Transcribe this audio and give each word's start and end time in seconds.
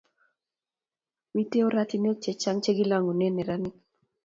Mitei 1.33 1.63
ortinwek 1.67 2.17
chechang 2.23 2.59
chekilongune 2.63 3.27
neranik 3.31 3.75